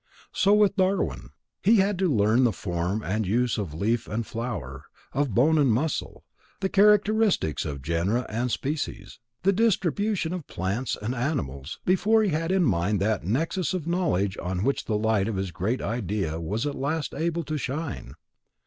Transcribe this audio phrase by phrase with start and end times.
[0.33, 1.29] So with Darwin.
[1.61, 5.71] He had to learn the form and use of leaf and flower, of bone and
[5.71, 6.23] muscle;
[6.59, 12.51] the characteristics of genera and species; the distribution of plants and animals, before he had
[12.51, 16.65] in mind that nexus of knowledge on which the light of his great idea was
[16.65, 18.15] at last able to shine.